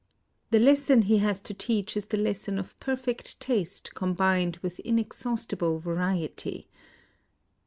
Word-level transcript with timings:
The 0.49 0.57
lesson 0.59 1.03
he 1.03 1.19
has 1.19 1.39
to 1.41 1.53
teach 1.53 1.95
is 1.95 2.05
the 2.07 2.17
lesson 2.17 2.57
of 2.57 2.75
perfect 2.79 3.39
taste 3.39 3.93
combined 3.93 4.57
with 4.63 4.79
inexhaustible 4.79 5.77
variety. 5.77 6.67